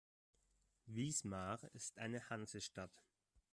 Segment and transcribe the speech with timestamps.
[0.87, 3.03] Wismar ist eine Hansestadt.